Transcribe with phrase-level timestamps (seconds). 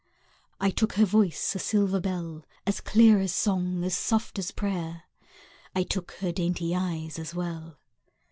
[0.59, 5.03] I took her voice, a silver bell, As clear as song, as soft as prayer;
[5.75, 7.77] I took her dainty eyes as well.